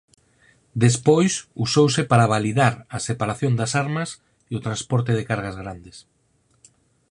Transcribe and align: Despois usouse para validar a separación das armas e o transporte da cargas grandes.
Despois 0.83 1.33
usouse 1.65 2.01
para 2.11 2.29
validar 2.35 2.73
a 2.95 2.97
separación 3.07 3.53
das 3.59 3.71
armas 3.83 4.09
e 4.51 4.53
o 4.59 4.63
transporte 4.67 5.11
da 5.17 5.23
cargas 5.29 5.55
grandes. 5.61 5.97